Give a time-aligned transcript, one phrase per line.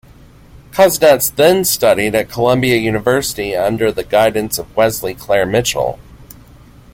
[0.71, 5.99] Kuznets then studied at Columbia University under the guidance of Wesley Clair Mitchell.